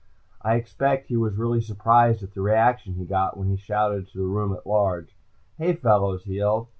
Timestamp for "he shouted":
3.51-4.05